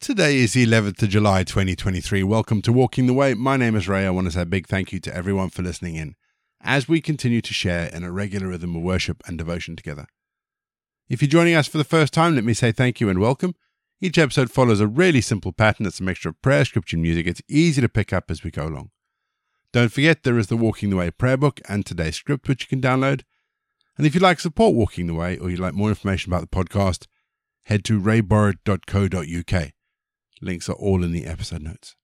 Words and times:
Today 0.00 0.36
is 0.36 0.52
the 0.52 0.64
11th 0.64 1.02
of 1.02 1.08
July 1.08 1.42
2023. 1.42 2.22
Welcome 2.22 2.62
to 2.62 2.72
Walking 2.72 3.08
the 3.08 3.12
Way. 3.12 3.34
My 3.34 3.56
name 3.56 3.74
is 3.74 3.88
Ray. 3.88 4.06
I 4.06 4.10
want 4.10 4.28
to 4.28 4.30
say 4.30 4.42
a 4.42 4.46
big 4.46 4.68
thank 4.68 4.92
you 4.92 5.00
to 5.00 5.14
everyone 5.14 5.50
for 5.50 5.62
listening 5.62 5.96
in 5.96 6.14
as 6.62 6.88
we 6.88 7.00
continue 7.00 7.40
to 7.40 7.52
share 7.52 7.86
in 7.86 8.04
a 8.04 8.12
regular 8.12 8.46
rhythm 8.46 8.76
of 8.76 8.82
worship 8.82 9.20
and 9.26 9.36
devotion 9.36 9.74
together. 9.74 10.06
If 11.08 11.20
you're 11.20 11.28
joining 11.28 11.56
us 11.56 11.66
for 11.66 11.78
the 11.78 11.84
first 11.84 12.14
time, 12.14 12.36
let 12.36 12.44
me 12.44 12.54
say 12.54 12.70
thank 12.70 13.00
you 13.00 13.08
and 13.08 13.18
welcome. 13.18 13.56
Each 14.00 14.16
episode 14.18 14.52
follows 14.52 14.78
a 14.78 14.86
really 14.86 15.20
simple 15.20 15.52
pattern. 15.52 15.84
It's 15.84 15.98
a 15.98 16.04
mixture 16.04 16.28
of 16.28 16.40
prayer, 16.42 16.64
scripture, 16.64 16.94
and 16.94 17.02
music. 17.02 17.26
It's 17.26 17.42
easy 17.48 17.80
to 17.82 17.88
pick 17.88 18.12
up 18.12 18.30
as 18.30 18.44
we 18.44 18.52
go 18.52 18.68
along. 18.68 18.90
Don't 19.72 19.92
forget 19.92 20.22
there 20.22 20.38
is 20.38 20.46
the 20.46 20.56
Walking 20.56 20.90
the 20.90 20.96
Way 20.96 21.10
prayer 21.10 21.36
book 21.36 21.60
and 21.68 21.84
today's 21.84 22.16
script, 22.16 22.46
which 22.48 22.62
you 22.62 22.68
can 22.68 22.80
download. 22.80 23.22
And 23.98 24.06
if 24.06 24.14
you'd 24.14 24.22
like 24.22 24.38
support 24.38 24.76
Walking 24.76 25.08
the 25.08 25.14
Way 25.14 25.36
or 25.38 25.50
you'd 25.50 25.58
like 25.58 25.74
more 25.74 25.88
information 25.88 26.32
about 26.32 26.48
the 26.48 26.56
podcast, 26.56 27.08
head 27.64 27.84
to 27.86 28.00
rayborrett.co.uk. 28.00 29.72
Links 30.40 30.68
are 30.68 30.74
all 30.74 31.02
in 31.02 31.12
the 31.12 31.26
episode 31.26 31.62
notes. 31.62 31.96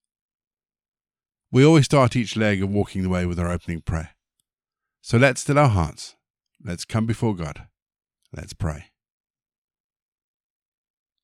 We 1.50 1.64
always 1.64 1.84
start 1.84 2.16
each 2.16 2.36
leg 2.36 2.62
of 2.62 2.70
Walking 2.70 3.02
the 3.02 3.08
Way 3.08 3.26
with 3.26 3.38
our 3.38 3.50
opening 3.50 3.80
prayer. 3.80 4.10
So 5.02 5.18
let's 5.18 5.42
still 5.42 5.58
our 5.58 5.68
hearts. 5.68 6.16
Let's 6.64 6.84
come 6.84 7.06
before 7.06 7.36
God. 7.36 7.68
Let's 8.34 8.54
pray. 8.54 8.86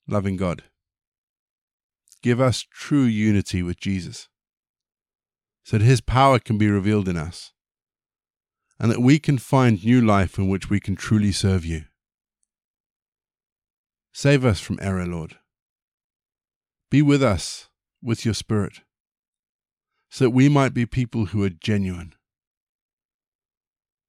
Loving 0.06 0.36
God, 0.36 0.64
give 2.22 2.40
us 2.40 2.66
true 2.70 3.04
unity 3.04 3.62
with 3.62 3.80
Jesus 3.80 4.28
so 5.64 5.78
that 5.78 5.84
his 5.84 6.00
power 6.00 6.38
can 6.38 6.58
be 6.58 6.68
revealed 6.68 7.08
in 7.08 7.16
us 7.16 7.52
and 8.78 8.90
that 8.90 9.00
we 9.00 9.18
can 9.18 9.38
find 9.38 9.84
new 9.84 10.00
life 10.00 10.38
in 10.38 10.48
which 10.48 10.70
we 10.70 10.80
can 10.80 10.96
truly 10.96 11.32
serve 11.32 11.64
you. 11.64 11.84
Save 14.12 14.44
us 14.44 14.60
from 14.60 14.78
error, 14.80 15.06
Lord. 15.06 15.36
Be 16.90 17.02
with 17.02 17.22
us 17.22 17.68
with 18.02 18.24
your 18.24 18.34
Spirit, 18.34 18.80
so 20.10 20.24
that 20.24 20.30
we 20.30 20.48
might 20.48 20.74
be 20.74 20.86
people 20.86 21.26
who 21.26 21.42
are 21.44 21.50
genuine. 21.50 22.14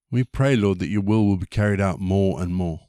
We 0.10 0.24
pray, 0.24 0.56
Lord, 0.56 0.80
that 0.80 0.90
your 0.90 1.02
will 1.02 1.26
will 1.26 1.38
be 1.38 1.46
carried 1.46 1.80
out 1.80 2.00
more 2.00 2.42
and 2.42 2.56
more. 2.56 2.82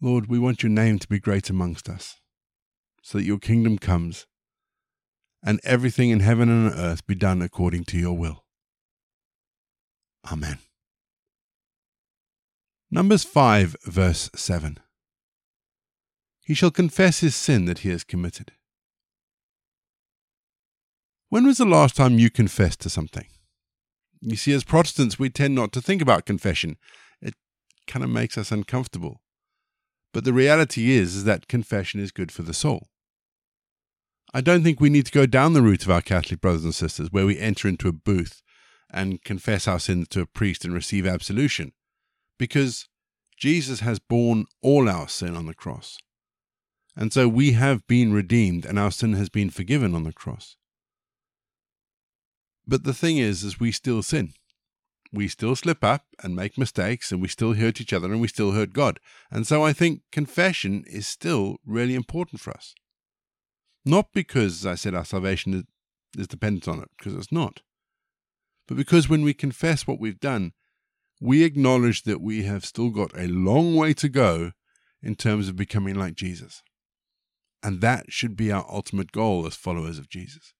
Lord, 0.00 0.28
we 0.28 0.38
want 0.38 0.62
your 0.62 0.70
name 0.70 0.98
to 0.98 1.06
be 1.06 1.20
great 1.20 1.50
amongst 1.50 1.88
us, 1.88 2.16
so 3.02 3.18
that 3.18 3.24
your 3.24 3.38
kingdom 3.38 3.78
comes 3.78 4.26
and 5.42 5.60
everything 5.62 6.10
in 6.10 6.20
heaven 6.20 6.48
and 6.48 6.72
on 6.72 6.78
earth 6.78 7.06
be 7.06 7.14
done 7.14 7.42
according 7.42 7.84
to 7.84 7.98
your 7.98 8.16
will. 8.16 8.44
Amen. 10.30 10.58
Numbers 12.90 13.24
5, 13.24 13.76
verse 13.84 14.30
7. 14.34 14.78
He 16.44 16.54
shall 16.54 16.70
confess 16.70 17.20
his 17.20 17.36
sin 17.36 17.66
that 17.66 17.80
he 17.80 17.90
has 17.90 18.04
committed. 18.04 18.52
When 21.28 21.46
was 21.46 21.58
the 21.58 21.64
last 21.64 21.96
time 21.96 22.18
you 22.18 22.30
confessed 22.30 22.80
to 22.80 22.90
something? 22.90 23.26
You 24.20 24.36
see, 24.36 24.52
as 24.52 24.64
Protestants, 24.64 25.18
we 25.18 25.30
tend 25.30 25.54
not 25.54 25.72
to 25.72 25.80
think 25.80 26.02
about 26.02 26.26
confession. 26.26 26.76
It 27.20 27.34
kind 27.86 28.04
of 28.04 28.10
makes 28.10 28.36
us 28.36 28.52
uncomfortable. 28.52 29.22
But 30.12 30.24
the 30.24 30.32
reality 30.32 30.92
is, 30.92 31.16
is 31.16 31.24
that 31.24 31.48
confession 31.48 32.00
is 32.00 32.12
good 32.12 32.30
for 32.30 32.42
the 32.42 32.52
soul. 32.52 32.88
I 34.34 34.40
don't 34.40 34.62
think 34.62 34.80
we 34.80 34.90
need 34.90 35.06
to 35.06 35.12
go 35.12 35.26
down 35.26 35.52
the 35.52 35.62
route 35.62 35.84
of 35.84 35.90
our 35.90 36.02
Catholic 36.02 36.40
brothers 36.40 36.64
and 36.64 36.74
sisters 36.74 37.08
where 37.10 37.26
we 37.26 37.38
enter 37.38 37.68
into 37.68 37.88
a 37.88 37.92
booth 37.92 38.42
and 38.90 39.22
confess 39.24 39.66
our 39.66 39.80
sins 39.80 40.08
to 40.08 40.20
a 40.20 40.26
priest 40.26 40.64
and 40.64 40.74
receive 40.74 41.06
absolution, 41.06 41.72
because 42.38 42.88
Jesus 43.36 43.80
has 43.80 43.98
borne 43.98 44.44
all 44.62 44.88
our 44.88 45.08
sin 45.08 45.34
on 45.34 45.46
the 45.46 45.54
cross. 45.54 45.98
And 46.96 47.12
so 47.12 47.26
we 47.28 47.52
have 47.52 47.86
been 47.86 48.12
redeemed 48.12 48.64
and 48.64 48.78
our 48.78 48.90
sin 48.90 49.14
has 49.14 49.28
been 49.28 49.50
forgiven 49.50 49.94
on 49.94 50.04
the 50.04 50.12
cross. 50.12 50.56
But 52.66 52.84
the 52.84 52.94
thing 52.94 53.18
is, 53.18 53.42
is 53.42 53.58
we 53.58 53.72
still 53.72 54.02
sin. 54.02 54.34
We 55.12 55.28
still 55.28 55.56
slip 55.56 55.84
up 55.84 56.06
and 56.22 56.36
make 56.36 56.56
mistakes 56.56 57.12
and 57.12 57.20
we 57.20 57.28
still 57.28 57.54
hurt 57.54 57.80
each 57.80 57.92
other 57.92 58.10
and 58.10 58.20
we 58.20 58.28
still 58.28 58.52
hurt 58.52 58.72
God. 58.72 58.98
And 59.30 59.46
so 59.46 59.64
I 59.64 59.72
think 59.72 60.02
confession 60.10 60.84
is 60.86 61.06
still 61.06 61.56
really 61.66 61.94
important 61.94 62.40
for 62.40 62.52
us. 62.52 62.74
Not 63.84 64.12
because, 64.12 64.64
as 64.64 64.66
I 64.66 64.74
said, 64.76 64.94
our 64.94 65.04
salvation 65.04 65.66
is 66.16 66.28
dependent 66.28 66.68
on 66.68 66.80
it, 66.80 66.88
because 66.96 67.14
it's 67.14 67.32
not. 67.32 67.60
But 68.68 68.76
because 68.76 69.08
when 69.08 69.22
we 69.22 69.34
confess 69.34 69.86
what 69.86 69.98
we've 69.98 70.20
done, 70.20 70.52
we 71.20 71.42
acknowledge 71.42 72.04
that 72.04 72.20
we 72.20 72.44
have 72.44 72.64
still 72.64 72.90
got 72.90 73.16
a 73.18 73.26
long 73.26 73.74
way 73.74 73.92
to 73.94 74.08
go 74.08 74.52
in 75.02 75.14
terms 75.16 75.48
of 75.48 75.56
becoming 75.56 75.96
like 75.96 76.14
Jesus. 76.14 76.62
And 77.62 77.80
that 77.80 78.12
should 78.12 78.36
be 78.36 78.50
our 78.50 78.66
ultimate 78.68 79.12
goal 79.12 79.46
as 79.46 79.54
followers 79.54 79.98
of 79.98 80.08
Jesus. 80.08 80.52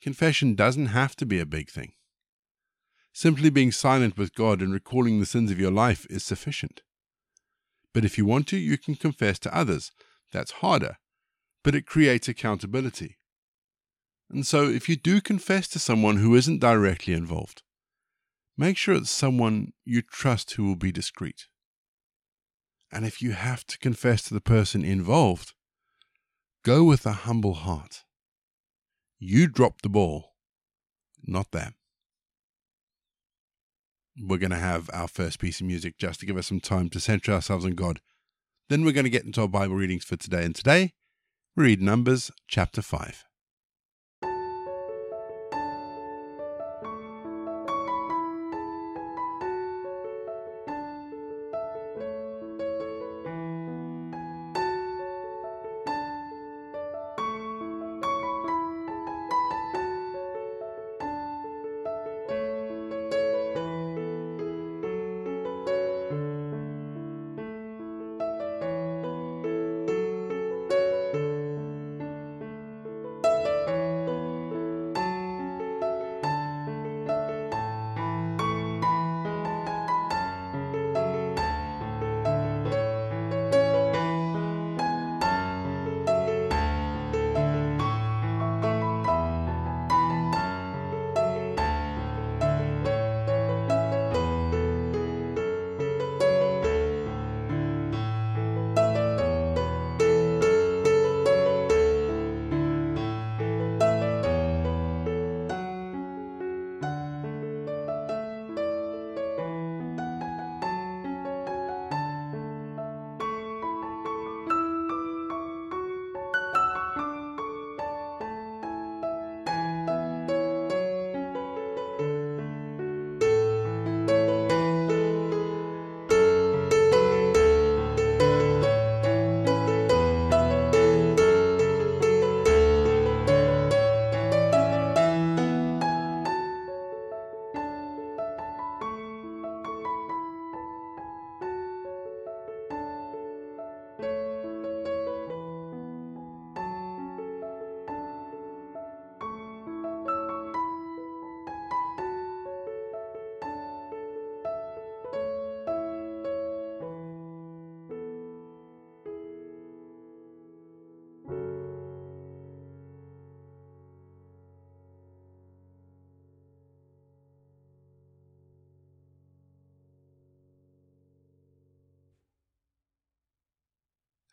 Confession 0.00 0.54
doesn't 0.54 0.86
have 0.86 1.14
to 1.16 1.26
be 1.26 1.38
a 1.38 1.46
big 1.46 1.70
thing. 1.70 1.92
Simply 3.12 3.50
being 3.50 3.70
silent 3.70 4.16
with 4.16 4.34
God 4.34 4.62
and 4.62 4.72
recalling 4.72 5.20
the 5.20 5.26
sins 5.26 5.50
of 5.50 5.60
your 5.60 5.70
life 5.70 6.06
is 6.08 6.24
sufficient. 6.24 6.82
But 7.92 8.04
if 8.04 8.16
you 8.16 8.24
want 8.24 8.48
to, 8.48 8.56
you 8.56 8.78
can 8.78 8.94
confess 8.94 9.38
to 9.40 9.56
others. 9.56 9.92
That's 10.32 10.52
harder, 10.52 10.96
but 11.62 11.74
it 11.74 11.86
creates 11.86 12.26
accountability. 12.26 13.18
And 14.30 14.46
so, 14.46 14.66
if 14.66 14.88
you 14.88 14.96
do 14.96 15.20
confess 15.20 15.68
to 15.68 15.78
someone 15.78 16.16
who 16.16 16.34
isn't 16.34 16.60
directly 16.60 17.12
involved, 17.12 17.62
make 18.56 18.78
sure 18.78 18.94
it's 18.94 19.10
someone 19.10 19.72
you 19.84 20.00
trust 20.00 20.52
who 20.52 20.64
will 20.64 20.76
be 20.76 20.90
discreet. 20.90 21.48
And 22.92 23.06
if 23.06 23.22
you 23.22 23.32
have 23.32 23.66
to 23.68 23.78
confess 23.78 24.22
to 24.24 24.34
the 24.34 24.40
person 24.40 24.84
involved, 24.84 25.54
go 26.62 26.84
with 26.84 27.06
a 27.06 27.12
humble 27.12 27.54
heart. 27.54 28.04
You 29.18 29.46
dropped 29.46 29.82
the 29.82 29.88
ball, 29.88 30.34
not 31.24 31.52
them. 31.52 31.74
We're 34.20 34.36
going 34.36 34.50
to 34.50 34.58
have 34.58 34.90
our 34.92 35.08
first 35.08 35.38
piece 35.38 35.60
of 35.60 35.66
music 35.66 35.96
just 35.96 36.20
to 36.20 36.26
give 36.26 36.36
us 36.36 36.48
some 36.48 36.60
time 36.60 36.90
to 36.90 37.00
center 37.00 37.32
ourselves 37.32 37.64
on 37.64 37.72
God. 37.72 38.00
Then 38.68 38.84
we're 38.84 38.92
going 38.92 39.04
to 39.04 39.10
get 39.10 39.24
into 39.24 39.40
our 39.40 39.48
Bible 39.48 39.74
readings 39.74 40.04
for 40.04 40.16
today. 40.16 40.44
And 40.44 40.54
today, 40.54 40.92
we 41.56 41.64
read 41.64 41.80
Numbers 41.80 42.30
chapter 42.46 42.82
5. 42.82 43.24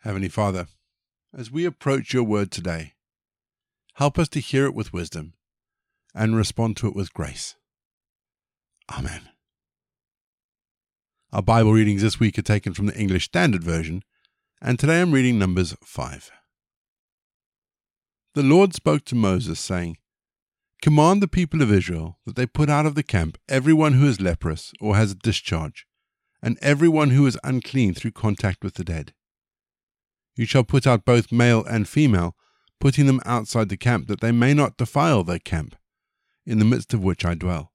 Heavenly 0.04 0.30
Father, 0.30 0.68
as 1.38 1.52
we 1.52 1.66
approach 1.66 2.14
your 2.14 2.24
word 2.24 2.52
today, 2.52 2.94
help 3.96 4.18
us 4.18 4.30
to 4.30 4.40
hear 4.40 4.66
it 4.66 4.74
with 4.74 4.94
wisdom 4.94 5.34
and 6.16 6.38
respond 6.38 6.78
to 6.78 6.88
it 6.88 6.96
with 6.96 7.14
grace. 7.14 7.58
Amen. 8.90 9.28
Our 11.34 11.42
Bible 11.42 11.74
readings 11.74 12.02
this 12.02 12.18
week 12.18 12.40
are 12.40 12.44
taken 12.44 12.74
from 12.74 12.86
the 12.86 12.98
English 12.98 13.26
Standard 13.26 13.62
Version, 13.62 14.04
and 14.62 14.80
today 14.80 15.02
I'm 15.02 15.12
reading 15.12 15.38
Numbers 15.38 15.76
5. 15.84 16.32
The 18.36 18.44
Lord 18.44 18.74
spoke 18.74 19.04
to 19.06 19.16
Moses, 19.16 19.60
saying, 19.60 19.98
Command 20.82 21.22
the 21.22 21.28
people 21.28 21.62
of 21.62 21.74
Israel 21.74 22.20
that 22.26 22.38
they 22.38 22.46
put 22.46 22.70
out 22.70 22.86
of 22.86 22.96
the 22.96 23.04
camp 23.04 23.38
everyone 23.50 23.94
who 23.94 24.08
is 24.08 24.22
leprous 24.22 24.72
or 24.80 24.96
has 24.96 25.12
a 25.12 25.16
discharge, 25.16 25.86
and 26.42 26.58
everyone 26.62 27.10
who 27.10 27.28
is 27.28 27.38
unclean 27.44 27.94
through 27.94 28.12
contact 28.12 28.64
with 28.64 28.76
the 28.76 28.86
dead 28.86 29.14
you 30.36 30.46
shall 30.46 30.64
put 30.64 30.88
out 30.88 31.06
both 31.06 31.32
male 31.32 31.64
and 31.66 31.88
female, 31.88 32.36
putting 32.80 33.06
them 33.06 33.22
outside 33.26 33.70
the 33.70 33.78
camp, 33.78 34.08
that 34.08 34.22
they 34.22 34.32
may 34.32 34.54
not 34.54 34.78
defile 34.78 35.24
their 35.24 35.40
camp, 35.40 35.76
in 36.46 36.60
the 36.60 36.66
midst 36.66 36.94
of 36.94 37.04
which 37.04 37.26
I 37.26 37.36
dwell. 37.36 37.72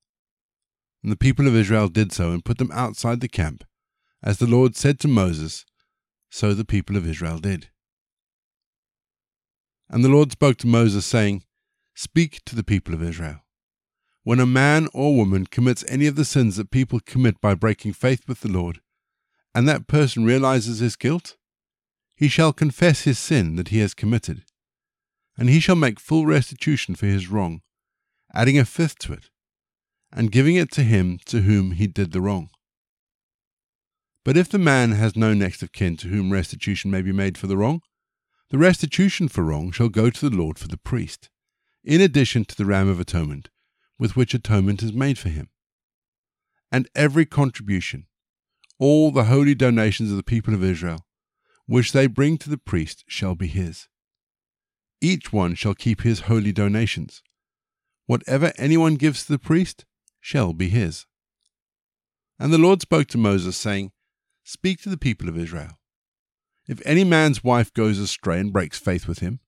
And 1.03 1.13
the 1.13 1.17
people 1.17 1.47
of 1.47 1.55
Israel 1.55 1.89
did 1.89 2.13
so, 2.13 2.33
and 2.33 2.45
put 2.45 2.59
them 2.59 2.71
outside 2.73 3.21
the 3.21 3.29
camp. 3.29 3.65
As 4.23 4.39
the 4.39 4.47
Lord 4.47 4.75
said 4.75 4.99
to 5.01 5.09
Moses, 5.09 5.67
so 6.31 6.55
the 6.55 6.65
people 6.65 6.97
of 6.97 7.07
Israel 7.07 7.39
did. 7.39 7.69
And 9.91 10.03
the 10.03 10.09
Lord 10.09 10.33
spoke 10.33 10.57
to 10.59 10.67
Moses, 10.67 11.05
saying, 11.05 11.45
Speak 11.95 12.43
to 12.47 12.57
the 12.57 12.65
people 12.65 12.95
of 12.95 13.03
Israel. 13.03 13.41
When 14.25 14.41
a 14.41 14.47
man 14.47 14.89
or 14.95 15.15
woman 15.15 15.47
commits 15.47 15.85
any 15.87 16.07
of 16.07 16.17
the 16.17 16.25
sins 16.25 16.57
that 16.57 16.71
people 16.71 16.99
commit 17.05 17.41
by 17.41 17.55
breaking 17.55 17.93
faith 17.93 18.27
with 18.27 18.41
the 18.41 18.51
Lord, 18.51 18.81
and 19.55 19.69
that 19.69 19.87
person 19.87 20.25
realizes 20.25 20.79
his 20.79 20.97
guilt, 20.97 21.37
he 22.25 22.29
shall 22.31 22.55
confess 22.55 23.03
his 23.03 23.19
sin 23.19 23.57
that 23.57 23.69
he 23.69 23.81
has 23.81 23.93
committed, 23.93 24.45
and 25.37 25.51
he 25.51 25.61
shall 25.61 25.77
make 25.77 26.01
full 26.01 26.25
restitution 26.25 26.95
for 26.95 27.05
his 27.05 27.29
wrong, 27.29 27.61
adding 28.33 28.59
a 28.59 28.65
fifth 28.65 28.99
to 28.99 29.13
it, 29.13 29.29
and 30.11 30.33
giving 30.33 30.57
it 30.57 30.73
to 30.73 30.83
him 30.83 31.19
to 31.27 31.43
whom 31.43 31.73
he 31.73 31.87
did 31.87 32.13
the 32.13 32.23
wrong. 32.23 32.49
But 34.25 34.39
if 34.39 34.49
the 34.49 34.59
man 34.59 34.93
has 34.93 35.15
no 35.15 35.35
next 35.35 35.63
of 35.63 35.73
kin 35.73 35.99
to 35.99 36.09
whom 36.09 36.33
restitution 36.33 36.91
may 36.91 37.03
be 37.03 37.13
made 37.13 37.37
for 37.37 37.47
the 37.47 37.59
wrong, 37.59 37.83
the 38.49 38.57
restitution 38.57 39.29
for 39.29 39.45
wrong 39.45 39.71
shall 39.71 39.91
go 39.91 40.09
to 40.09 40.31
the 40.31 40.35
Lord 40.35 40.59
for 40.59 40.69
the 40.69 40.79
priest, 40.79 41.29
in 41.85 42.01
addition 42.01 42.47
to 42.47 42.57
the 42.57 42.65
ram 42.65 42.89
of 42.89 42.99
atonement, 42.99 43.51
with 43.99 44.17
which 44.17 44.33
atonement 44.33 44.83
is 44.83 44.95
made 44.95 45.19
for 45.19 45.29
him. 45.29 45.51
And 46.73 46.89
every 46.95 47.27
contribution, 47.27 48.07
all 48.79 49.11
the 49.11 49.25
holy 49.25 49.55
donations 49.55 50.11
of 50.11 50.17
the 50.17 50.23
people 50.23 50.55
of 50.55 50.65
Israel, 50.65 51.04
which 51.67 51.93
they 51.93 52.07
bring 52.07 52.39
to 52.39 52.51
the 52.51 52.59
priest 52.59 53.05
shall 53.07 53.35
be 53.35 53.47
his. 53.47 53.89
Each 55.01 55.33
one 55.33 55.55
shall 55.55 55.75
keep 55.75 56.03
his 56.03 56.21
holy 56.21 56.53
donations. 56.53 57.23
Whatever 58.07 58.53
anyone 58.59 58.97
gives 58.97 59.27
to 59.27 59.33
the 59.33 59.39
priest 59.39 59.85
shall 60.21 60.53
be 60.53 60.69
his. 60.69 61.07
And 62.39 62.53
the 62.53 62.59
Lord 62.59 62.81
spoke 62.81 63.09
to 63.09 63.19
Moses, 63.19 63.57
saying, 63.57 63.93
Speak 64.43 64.83
to 64.83 64.89
the 64.89 64.99
people 64.99 65.29
of 65.29 65.39
Israel. 65.39 65.79
If 66.67 66.83
any 66.85 67.05
man's 67.05 67.45
wife 67.45 67.73
goes 67.73 67.99
astray 67.99 68.41
and 68.41 68.53
breaks 68.53 68.79
faith 68.79 69.07
with 69.07 69.21
him, 69.21 69.41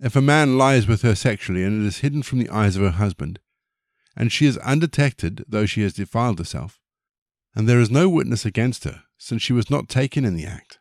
if 0.00 0.16
a 0.16 0.20
man 0.20 0.58
lies 0.58 0.86
with 0.86 1.02
her 1.02 1.14
sexually 1.14 1.62
and 1.62 1.82
it 1.82 1.86
is 1.86 1.98
hidden 1.98 2.22
from 2.22 2.38
the 2.38 2.50
eyes 2.50 2.76
of 2.76 2.82
her 2.82 2.90
husband, 2.90 3.38
and 4.16 4.30
she 4.30 4.46
is 4.46 4.58
undetected 4.58 5.44
though 5.48 5.66
she 5.66 5.82
has 5.82 5.94
defiled 5.94 6.38
herself, 6.38 6.80
and 7.54 7.68
there 7.68 7.80
is 7.80 7.90
no 7.90 8.08
witness 8.08 8.44
against 8.44 8.84
her, 8.84 9.04
since 9.16 9.42
she 9.42 9.52
was 9.52 9.70
not 9.70 9.88
taken 9.88 10.24
in 10.24 10.34
the 10.34 10.44
act, 10.44 10.78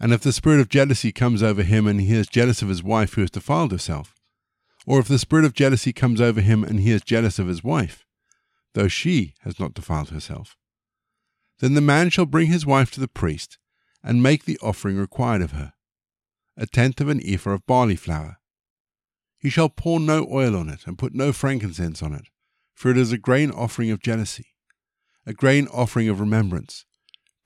and 0.00 0.12
if 0.12 0.22
the 0.22 0.32
spirit 0.32 0.60
of 0.60 0.70
jealousy 0.70 1.12
comes 1.12 1.42
over 1.42 1.62
him 1.62 1.86
and 1.86 2.00
he 2.00 2.14
is 2.14 2.26
jealous 2.26 2.62
of 2.62 2.68
his 2.68 2.82
wife 2.82 3.14
who 3.14 3.20
has 3.20 3.30
defiled 3.30 3.70
herself, 3.70 4.14
or 4.86 4.98
if 4.98 5.08
the 5.08 5.18
spirit 5.18 5.44
of 5.44 5.52
jealousy 5.52 5.92
comes 5.92 6.20
over 6.20 6.40
him 6.40 6.64
and 6.64 6.80
he 6.80 6.90
is 6.90 7.02
jealous 7.02 7.38
of 7.38 7.46
his 7.46 7.62
wife, 7.62 8.06
though 8.72 8.88
she 8.88 9.34
has 9.42 9.60
not 9.60 9.74
defiled 9.74 10.08
herself, 10.08 10.56
then 11.58 11.74
the 11.74 11.82
man 11.82 12.08
shall 12.08 12.24
bring 12.24 12.46
his 12.46 12.64
wife 12.64 12.90
to 12.90 13.00
the 13.00 13.08
priest 13.08 13.58
and 14.02 14.22
make 14.22 14.44
the 14.46 14.58
offering 14.62 14.96
required 14.96 15.42
of 15.42 15.52
her 15.52 15.74
a 16.56 16.66
tenth 16.66 17.00
of 17.00 17.08
an 17.08 17.20
ephah 17.24 17.52
of 17.52 17.66
barley 17.66 17.96
flour. 17.96 18.38
He 19.38 19.48
shall 19.48 19.70
pour 19.70 19.98
no 19.98 20.28
oil 20.30 20.54
on 20.54 20.68
it 20.68 20.86
and 20.86 20.98
put 20.98 21.14
no 21.14 21.32
frankincense 21.32 22.02
on 22.02 22.12
it, 22.12 22.26
for 22.74 22.90
it 22.90 22.98
is 22.98 23.12
a 23.12 23.18
grain 23.18 23.50
offering 23.50 23.90
of 23.90 24.02
jealousy, 24.02 24.48
a 25.24 25.32
grain 25.32 25.68
offering 25.68 26.08
of 26.08 26.20
remembrance, 26.20 26.84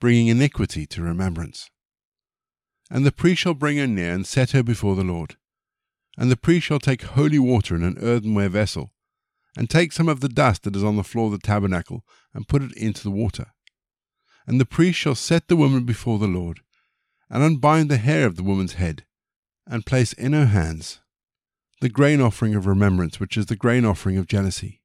bringing 0.01 0.27
iniquity 0.27 0.85
to 0.87 1.01
remembrance. 1.01 1.69
And 2.89 3.05
the 3.05 3.11
priest 3.11 3.41
shall 3.41 3.53
bring 3.53 3.77
her 3.77 3.87
near 3.87 4.13
and 4.13 4.25
set 4.25 4.51
her 4.51 4.63
before 4.63 4.95
the 4.95 5.03
Lord. 5.03 5.37
And 6.17 6.31
the 6.31 6.37
priest 6.37 6.67
shall 6.67 6.79
take 6.79 7.01
holy 7.01 7.39
water 7.39 7.75
in 7.75 7.83
an 7.83 7.97
earthenware 7.99 8.49
vessel, 8.49 8.93
and 9.57 9.69
take 9.69 9.91
some 9.91 10.07
of 10.07 10.19
the 10.19 10.29
dust 10.29 10.63
that 10.63 10.75
is 10.75 10.83
on 10.83 10.95
the 10.95 11.03
floor 11.03 11.27
of 11.27 11.31
the 11.31 11.37
tabernacle, 11.39 12.03
and 12.33 12.47
put 12.47 12.61
it 12.61 12.75
into 12.77 13.03
the 13.03 13.11
water. 13.11 13.47
And 14.47 14.59
the 14.59 14.65
priest 14.65 14.99
shall 14.99 15.15
set 15.15 15.47
the 15.47 15.55
woman 15.55 15.83
before 15.83 16.19
the 16.19 16.27
Lord, 16.27 16.61
and 17.29 17.43
unbind 17.43 17.89
the 17.89 17.97
hair 17.97 18.27
of 18.27 18.35
the 18.35 18.43
woman's 18.43 18.73
head, 18.73 19.05
and 19.65 19.85
place 19.85 20.13
in 20.13 20.33
her 20.33 20.45
hands 20.45 20.99
the 21.81 21.89
grain 21.89 22.21
offering 22.21 22.55
of 22.55 22.67
remembrance, 22.67 23.19
which 23.19 23.35
is 23.35 23.47
the 23.47 23.55
grain 23.55 23.83
offering 23.83 24.17
of 24.17 24.27
jealousy. 24.27 24.81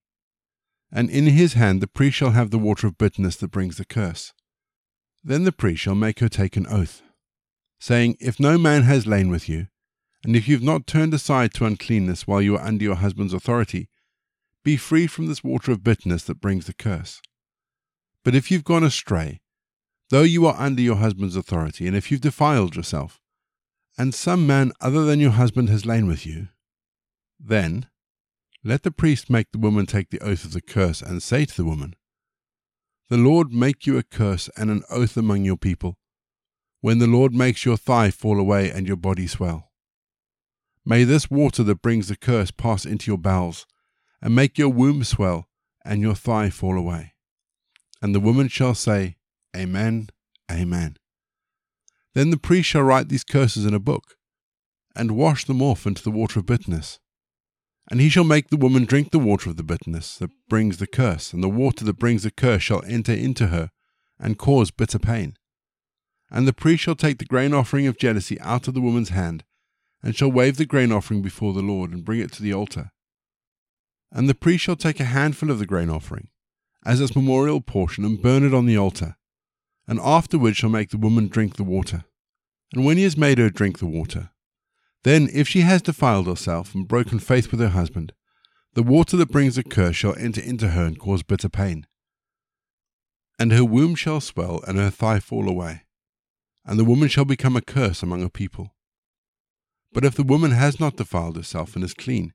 And 0.91 1.09
in 1.09 1.27
his 1.27 1.53
hand 1.53 1.81
the 1.81 1.87
priest 1.87 2.17
shall 2.17 2.33
have 2.33 2.51
the 2.51 2.59
water 2.59 2.87
of 2.87 2.99
bitterness 2.99 3.37
that 3.37 3.53
brings 3.53 3.77
the 3.77 3.85
curse. 3.85 4.33
Then 5.23 5.45
the 5.45 5.53
priest 5.53 5.83
shall 5.83 5.95
make 5.95 6.19
her 6.19 6.29
take 6.29 6.57
an 6.57 6.67
oath 6.67 7.03
saying, 7.81 8.17
If 8.21 8.39
no 8.39 8.59
man 8.59 8.83
has 8.83 9.07
lain 9.07 9.31
with 9.31 9.49
you, 9.49 9.67
and 10.23 10.37
if 10.37 10.47
you 10.47 10.55
have 10.55 10.63
not 10.63 10.87
turned 10.87 11.15
aside 11.15 11.55
to 11.55 11.65
uncleanness 11.65 12.27
while 12.27 12.43
you 12.43 12.57
are 12.57 12.65
under 12.65 12.85
your 12.85 12.97
husband's 12.97 13.33
authority, 13.33 13.89
be 14.63 14.77
free 14.77 15.07
from 15.07 15.27
this 15.27 15.43
water 15.43 15.73
of 15.73 15.83
bitterness 15.83 16.23
that 16.25 16.41
brings 16.41 16.67
the 16.67 16.75
curse. 16.75 17.23
But 18.23 18.35
if 18.35 18.51
you've 18.51 18.65
gone 18.65 18.85
astray, 18.85 19.41
though 20.11 20.23
you 20.23 20.45
are 20.47 20.61
under 20.61 20.83
your 20.83 20.97
husband's 20.97 21.37
authority, 21.37 21.87
and 21.87 21.97
if 21.97 22.11
you've 22.11 22.21
defiled 22.21 22.77
yourself, 22.77 23.19
and 23.97 24.15
some 24.15 24.47
man 24.47 24.73
other 24.81 25.05
than 25.05 25.19
your 25.19 25.31
husband 25.31 25.71
has 25.71 25.87
lain 25.87 26.07
with 26.07 26.27
you, 26.27 26.49
then 27.39 27.89
let 28.63 28.83
the 28.83 28.91
priest 28.91 29.31
make 29.31 29.51
the 29.53 29.59
woman 29.59 29.87
take 29.87 30.11
the 30.11 30.21
oath 30.21 30.45
of 30.45 30.53
the 30.53 30.61
curse, 30.61 31.01
and 31.01 31.23
say 31.23 31.47
to 31.47 31.57
the 31.57 31.65
woman, 31.65 31.95
The 33.09 33.17
Lord 33.17 33.53
make 33.53 33.87
you 33.87 33.97
a 33.97 34.03
curse 34.03 34.51
and 34.55 34.71
an 34.71 34.83
oath 34.91 35.17
among 35.17 35.45
your 35.45 35.57
people, 35.57 35.97
when 36.81 36.99
the 36.99 37.07
Lord 37.07 37.35
makes 37.35 37.65
your 37.65 37.77
thigh 37.77 38.11
fall 38.11 38.39
away 38.39 38.71
and 38.71 38.87
your 38.87 38.97
body 38.97 39.27
swell. 39.27 39.71
May 40.85 41.05
this 41.05 41.31
water 41.31 41.63
that 41.63 41.83
brings 41.83 42.09
the 42.09 42.17
curse 42.17 42.51
pass 42.51 42.85
into 42.85 43.11
your 43.11 43.19
bowels, 43.19 43.67
and 44.23 44.35
make 44.35 44.59
your 44.59 44.69
womb 44.69 45.05
swell 45.05 45.49
and 45.85 46.01
your 46.01 46.15
thigh 46.15 46.51
fall 46.51 46.77
away. 46.77 47.15
And 48.03 48.15
the 48.15 48.21
woman 48.21 48.49
shall 48.49 48.75
say, 48.75 49.17
Amen, 49.57 50.09
Amen. 50.51 50.97
Then 52.15 52.31
the 52.31 52.37
priest 52.37 52.69
shall 52.69 52.83
write 52.83 53.09
these 53.09 53.25
curses 53.25 53.65
in 53.65 53.75
a 53.75 53.79
book, 53.79 54.17
and 54.97 55.17
wash 55.17 55.45
them 55.45 55.63
off 55.63 55.87
into 55.87 56.03
the 56.03 56.11
water 56.11 56.41
of 56.41 56.47
bitterness. 56.47 56.99
And 57.91 58.01
he 58.01 58.09
shall 58.09 58.25
make 58.25 58.49
the 58.49 58.57
woman 58.57 58.85
drink 58.85 59.11
the 59.11 59.19
water 59.19 59.51
of 59.51 59.57
the 59.57 59.63
bitterness 59.63 60.17
that 60.19 60.31
brings 60.49 60.79
the 60.79 60.87
curse, 60.87 61.33
and 61.33 61.43
the 61.43 61.49
water 61.49 61.85
that 61.85 61.99
brings 61.99 62.25
the 62.25 62.31
curse 62.31 62.63
shall 62.63 62.83
enter 62.87 63.13
into 63.13 63.49
her, 63.49 63.71
and 64.19 64.39
cause 64.39 64.71
bitter 64.71 64.99
pain. 64.99 65.37
And 66.31 66.47
the 66.47 66.53
priest 66.53 66.85
shall 66.85 66.95
take 66.95 67.19
the 67.19 67.25
grain 67.25 67.53
offering 67.53 67.87
of 67.87 67.99
jealousy 67.99 68.41
out 68.41 68.69
of 68.69 68.75
the 68.75 68.81
woman's 68.81 69.09
hand, 69.09 69.45
and 70.03 70.15
shall 70.15 70.31
wave 70.31 70.57
the 70.57 70.67
grain 70.67 70.93
offering 70.93 71.23
before 71.23 71.53
the 71.53 71.63
Lord, 71.63 71.91
and 71.91 72.05
bring 72.05 72.21
it 72.21 72.33
to 72.33 72.43
the 72.43 72.55
altar. 72.55 72.93
And 74.13 74.29
the 74.29 74.35
priest 74.35 74.65
shall 74.65 74.77
take 74.77 75.01
a 75.01 75.05
handful 75.05 75.51
of 75.51 75.59
the 75.59 75.67
grain 75.67 75.91
offering, 75.91 76.29
as 76.85 77.01
its 77.01 77.17
memorial 77.17 77.61
portion, 77.61 78.05
and 78.05 78.23
burn 78.23 78.45
it 78.45 78.55
on 78.55 78.67
the 78.67 78.77
altar, 78.77 79.17
and 79.89 79.99
afterwards 80.01 80.57
shall 80.57 80.71
make 80.71 80.91
the 80.91 80.99
woman 80.99 81.27
drink 81.27 81.57
the 81.57 81.65
water. 81.65 82.05
And 82.73 82.85
when 82.85 82.97
he 82.97 83.03
has 83.03 83.17
made 83.17 83.39
her 83.39 83.51
drink 83.51 83.79
the 83.79 83.87
water, 83.87 84.31
then 85.03 85.29
if 85.33 85.49
she 85.49 85.63
has 85.63 85.83
defiled 85.83 86.27
herself 86.27 86.75
and 86.75 86.87
broken 86.87 87.19
faith 87.19 87.51
with 87.51 87.59
her 87.59 87.71
husband, 87.71 88.13
the 88.75 88.85
water 88.85 89.17
that 89.17 89.33
brings 89.33 89.59
a 89.59 89.65
curse 89.65 89.97
shall 89.97 90.15
enter 90.17 90.41
into 90.41 90.69
her 90.69 90.85
and 90.85 90.99
cause 90.99 91.25
bitter 91.25 91.49
pain. 91.49 91.87
And 93.37 93.51
her 93.51 93.65
womb 93.65 93.97
shall 93.97 94.21
swell, 94.21 94.61
and 94.69 94.79
her 94.79 94.91
thigh 94.91 95.19
fall 95.19 95.49
away 95.49 95.83
and 96.71 96.79
the 96.79 96.85
woman 96.85 97.09
shall 97.09 97.25
become 97.25 97.57
a 97.57 97.61
curse 97.61 98.01
among 98.01 98.23
a 98.23 98.31
people. 98.31 98.77
But 99.93 100.05
if 100.05 100.15
the 100.15 100.23
woman 100.23 100.53
has 100.53 100.79
not 100.79 100.97
defiled 100.97 101.35
herself 101.35 101.75
and 101.75 101.85
is 101.85 101.95
clean, 101.95 102.33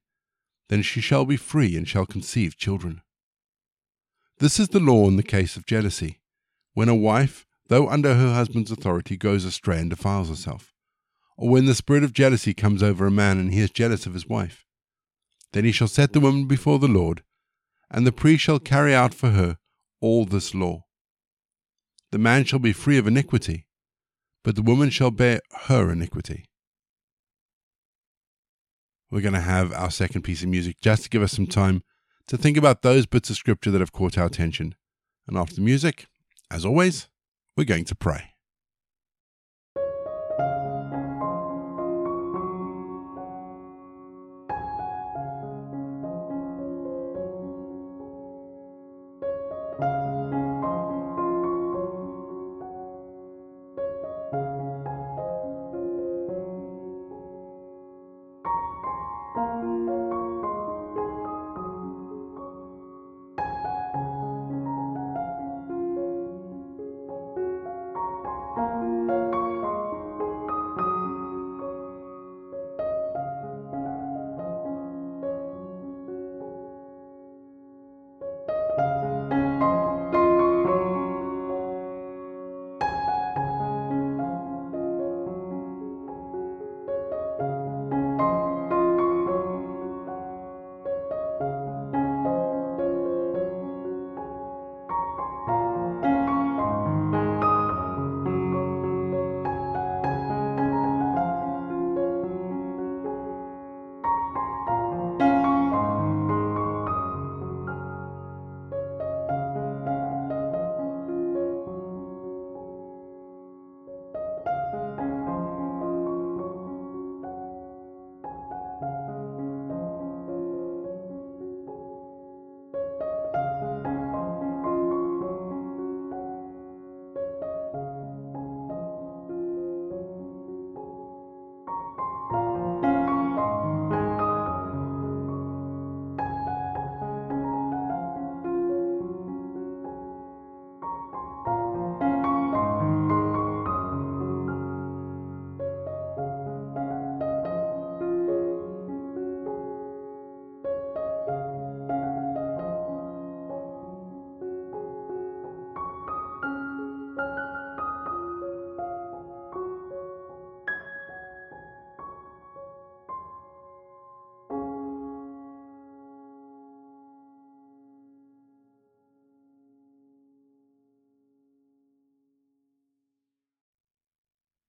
then 0.67 0.81
she 0.81 0.99
shall 0.99 1.23
be 1.23 1.37
free 1.37 1.77
and 1.77 1.87
shall 1.87 2.05
conceive 2.05 2.57
children. 2.57 3.01
This 4.39 4.59
is 4.59 4.67
the 4.67 4.81
law 4.81 5.07
in 5.07 5.15
the 5.15 5.23
case 5.23 5.55
of 5.55 5.65
jealousy, 5.65 6.19
when 6.73 6.89
a 6.89 6.95
wife, 6.95 7.45
though 7.69 7.87
under 7.87 8.13
her 8.13 8.33
husband's 8.33 8.71
authority, 8.71 9.15
goes 9.15 9.45
astray 9.45 9.79
and 9.79 9.89
defiles 9.89 10.27
herself, 10.27 10.73
or 11.37 11.47
when 11.47 11.65
the 11.65 11.73
spirit 11.73 12.03
of 12.03 12.11
jealousy 12.11 12.53
comes 12.53 12.83
over 12.83 13.07
a 13.07 13.11
man 13.11 13.39
and 13.39 13.53
he 13.53 13.61
is 13.61 13.69
jealous 13.71 14.05
of 14.05 14.13
his 14.13 14.27
wife. 14.27 14.65
Then 15.53 15.63
he 15.63 15.71
shall 15.71 15.87
set 15.87 16.11
the 16.11 16.19
woman 16.19 16.45
before 16.45 16.79
the 16.79 16.89
Lord, 16.89 17.23
and 17.89 18.05
the 18.05 18.11
priest 18.11 18.43
shall 18.43 18.59
carry 18.59 18.93
out 18.93 19.13
for 19.13 19.29
her 19.29 19.59
all 20.01 20.25
this 20.25 20.53
law. 20.53 20.83
The 22.11 22.19
man 22.19 22.43
shall 22.43 22.59
be 22.59 22.73
free 22.73 22.97
of 22.97 23.07
iniquity, 23.07 23.65
but 24.45 24.55
the 24.55 24.61
woman 24.61 24.91
shall 24.91 25.09
bear 25.09 25.41
her 25.63 25.91
iniquity. 25.91 26.45
We're 29.09 29.21
going 29.21 29.33
to 29.33 29.41
have 29.41 29.73
our 29.73 29.89
second 29.89 30.21
piece 30.21 30.43
of 30.43 30.49
music 30.49 30.77
just 30.81 31.03
to 31.03 31.09
give 31.09 31.23
us 31.23 31.31
some 31.31 31.47
time 31.47 31.81
to 32.27 32.37
think 32.37 32.55
about 32.55 32.83
those 32.83 33.07
bits 33.07 33.31
of 33.31 33.37
scripture 33.37 33.71
that 33.71 33.81
have 33.81 33.91
caught 33.91 34.19
our 34.19 34.27
attention. 34.27 34.75
And 35.27 35.35
after 35.35 35.55
the 35.55 35.61
music, 35.61 36.05
as 36.51 36.63
always, 36.63 37.07
we're 37.57 37.63
going 37.63 37.85
to 37.85 37.95
pray. 37.95 38.34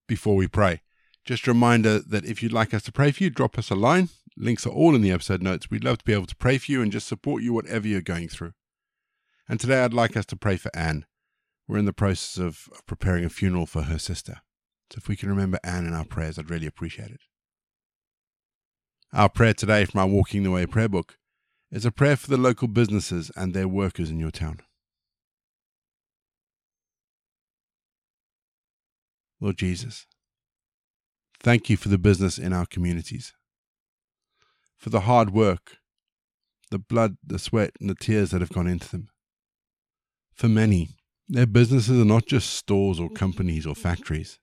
Before 0.07 0.35
we 0.35 0.47
pray. 0.47 0.81
Just 1.25 1.45
a 1.45 1.51
reminder 1.51 1.99
that 1.99 2.25
if 2.25 2.41
you'd 2.41 2.53
like 2.53 2.73
us 2.73 2.83
to 2.83 2.91
pray 2.91 3.11
for 3.11 3.23
you, 3.23 3.29
drop 3.29 3.57
us 3.57 3.69
a 3.69 3.75
line. 3.75 4.09
Links 4.37 4.65
are 4.65 4.71
all 4.71 4.95
in 4.95 5.01
the 5.01 5.11
episode 5.11 5.41
notes. 5.41 5.69
We'd 5.69 5.83
love 5.83 5.97
to 5.97 6.05
be 6.05 6.13
able 6.13 6.27
to 6.27 6.35
pray 6.35 6.57
for 6.57 6.71
you 6.71 6.81
and 6.81 6.91
just 6.91 7.07
support 7.07 7.43
you 7.43 7.53
whatever 7.53 7.87
you're 7.87 8.01
going 8.01 8.29
through. 8.29 8.53
And 9.49 9.59
today 9.59 9.83
I'd 9.83 9.93
like 9.93 10.15
us 10.15 10.25
to 10.27 10.35
pray 10.35 10.57
for 10.57 10.71
Anne. 10.75 11.05
We're 11.67 11.79
in 11.79 11.85
the 11.85 11.93
process 11.93 12.37
of 12.37 12.69
preparing 12.85 13.25
a 13.25 13.29
funeral 13.29 13.65
for 13.65 13.83
her 13.83 13.99
sister. 13.99 14.41
So 14.91 14.99
if 14.99 15.09
we 15.09 15.17
can 15.17 15.29
remember 15.29 15.59
Anne 15.63 15.85
in 15.85 15.93
our 15.93 16.05
prayers, 16.05 16.39
I'd 16.39 16.49
really 16.49 16.67
appreciate 16.67 17.11
it. 17.11 17.19
Our 19.13 19.29
prayer 19.29 19.53
today 19.53 19.85
from 19.85 19.99
our 19.99 20.07
Walking 20.07 20.43
the 20.43 20.51
Way 20.51 20.65
prayer 20.65 20.87
book 20.87 21.17
is 21.71 21.85
a 21.85 21.91
prayer 21.91 22.15
for 22.15 22.27
the 22.27 22.37
local 22.37 22.67
businesses 22.67 23.31
and 23.35 23.53
their 23.53 23.67
workers 23.67 24.09
in 24.09 24.19
your 24.19 24.31
town. 24.31 24.59
Lord 29.39 29.57
Jesus, 29.57 30.07
thank 31.41 31.69
you 31.69 31.77
for 31.77 31.89
the 31.89 31.97
business 31.97 32.37
in 32.37 32.53
our 32.53 32.65
communities, 32.65 33.33
for 34.77 34.89
the 34.89 35.01
hard 35.01 35.31
work, 35.31 35.77
the 36.71 36.79
blood, 36.79 37.17
the 37.23 37.39
sweat, 37.39 37.71
and 37.79 37.89
the 37.89 37.95
tears 37.95 38.31
that 38.31 38.41
have 38.41 38.51
gone 38.51 38.67
into 38.67 38.89
them. 38.89 39.09
For 40.33 40.47
many, 40.47 40.89
their 41.29 41.45
businesses 41.45 41.99
are 41.99 42.05
not 42.05 42.25
just 42.25 42.51
stores 42.51 42.99
or 42.99 43.09
companies 43.09 43.65
or 43.65 43.75
factories. 43.75 44.39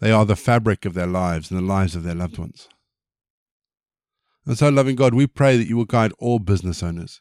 They 0.00 0.12
are 0.12 0.24
the 0.24 0.36
fabric 0.36 0.84
of 0.84 0.94
their 0.94 1.06
lives 1.06 1.50
and 1.50 1.58
the 1.58 1.64
lives 1.64 1.96
of 1.96 2.04
their 2.04 2.14
loved 2.14 2.38
ones. 2.38 2.68
And 4.46 4.56
so, 4.56 4.68
loving 4.68 4.96
God, 4.96 5.12
we 5.12 5.26
pray 5.26 5.56
that 5.56 5.68
you 5.68 5.76
will 5.76 5.84
guide 5.84 6.12
all 6.18 6.38
business 6.38 6.82
owners 6.82 7.20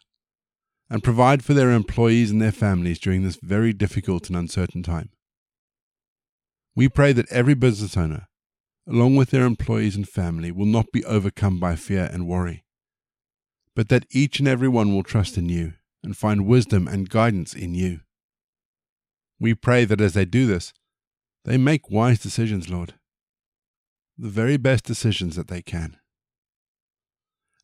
and 0.89 1.03
provide 1.03 1.43
for 1.43 1.53
their 1.53 1.72
employees 1.72 2.31
and 2.31 2.41
their 2.41 2.51
families 2.51 3.00
during 3.00 3.24
this 3.24 3.38
very 3.41 3.74
difficult 3.74 4.29
and 4.29 4.38
uncertain 4.38 4.84
time. 4.84 5.10
We 6.77 6.89
pray 6.89 7.12
that 7.13 7.31
every 7.31 7.55
business 7.55 7.98
owner, 7.98 8.27
along 8.88 9.15
with 9.15 9.31
their 9.31 9.46
employees 9.46 9.96
and 9.96 10.07
family, 10.07 10.51
will 10.51 10.67
not 10.67 10.91
be 10.93 11.03
overcome 11.05 11.60
by 11.60 11.75
fear 11.75 12.07
and 12.13 12.27
worry, 12.27 12.65
but 13.75 13.89
that 13.89 14.05
each 14.12 14.38
and 14.38 14.48
every 14.48 14.67
one 14.67 14.93
will 14.93 15.01
trust 15.01 15.39
in 15.39 15.50
you 15.50 15.74
and 16.03 16.15
find 16.15 16.46
wisdom 16.46 16.88
and 16.88 17.10
guidance 17.10 17.55
in 17.55 17.74
you. 17.74 18.01
We 19.39 19.55
pray 19.55 19.86
that 19.86 20.00
as 20.00 20.13
they 20.13 20.25
do 20.25 20.46
this, 20.46 20.72
they 21.46 21.57
make 21.57 21.89
wise 21.89 22.19
decisions, 22.19 22.69
Lord, 22.69 22.93
the 24.15 24.29
very 24.29 24.57
best 24.57 24.84
decisions 24.84 25.36
that 25.36 25.48
they 25.48 25.63
can, 25.63 25.98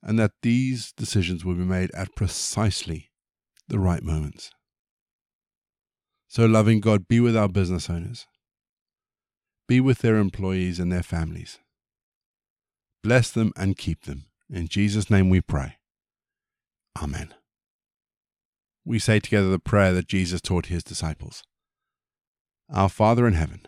and 0.01 0.17
that 0.17 0.31
these 0.41 0.91
decisions 0.91 1.45
will 1.45 1.53
be 1.53 1.65
made 1.65 1.91
at 1.91 2.15
precisely 2.15 3.11
the 3.67 3.77
right 3.77 4.01
moments. 4.01 4.49
So, 6.27 6.47
loving 6.47 6.79
God, 6.79 7.07
be 7.07 7.19
with 7.19 7.37
our 7.37 7.47
business 7.47 7.91
owners 7.91 8.25
be 9.67 9.79
with 9.79 9.99
their 9.99 10.17
employees 10.17 10.79
and 10.79 10.91
their 10.91 11.03
families. 11.03 11.59
Bless 13.01 13.31
them 13.31 13.51
and 13.55 13.77
keep 13.77 14.03
them. 14.03 14.25
In 14.49 14.67
Jesus' 14.67 15.09
name 15.09 15.29
we 15.29 15.41
pray. 15.41 15.77
Amen. 17.01 17.33
We 18.85 18.99
say 18.99 19.19
together 19.19 19.49
the 19.49 19.59
prayer 19.59 19.93
that 19.93 20.07
Jesus 20.07 20.41
taught 20.41 20.67
his 20.67 20.83
disciples 20.83 21.43
Our 22.69 22.89
Father 22.89 23.27
in 23.27 23.33
heaven, 23.33 23.67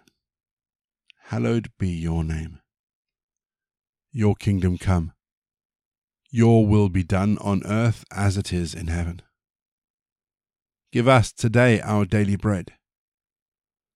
hallowed 1.28 1.70
be 1.80 1.90
your 1.90 2.24
name. 2.24 2.60
Your 4.12 4.36
kingdom 4.36 4.78
come. 4.78 5.14
Your 6.32 6.66
will 6.66 6.90
be 6.90 7.04
done 7.04 7.38
on 7.40 7.66
earth 7.66 8.04
as 8.12 8.38
it 8.38 8.52
is 8.52 8.74
in 8.74 8.88
heaven. 8.88 9.22
Give 10.92 11.08
us 11.08 11.32
today 11.32 11.82
our 11.82 12.06
daily 12.06 12.36
bread 12.36 12.74